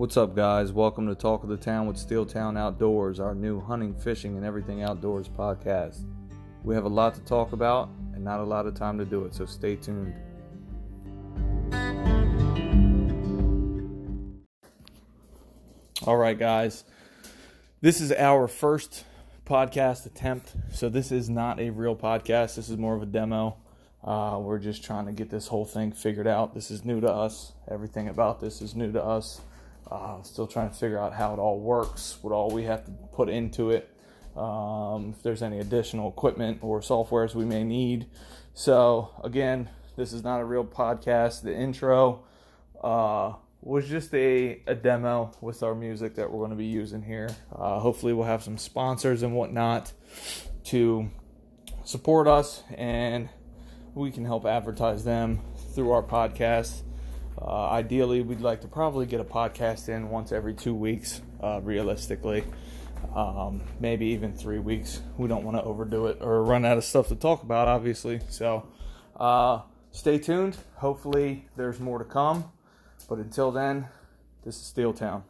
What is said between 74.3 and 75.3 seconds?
this is Steeltown.